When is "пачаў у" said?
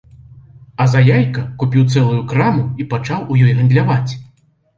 2.95-3.39